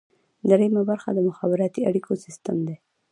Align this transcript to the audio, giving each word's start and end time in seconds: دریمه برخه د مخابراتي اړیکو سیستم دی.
دریمه 0.49 0.81
برخه 0.89 1.09
د 1.13 1.19
مخابراتي 1.29 1.81
اړیکو 1.89 2.11
سیستم 2.25 2.57
دی. 2.67 2.75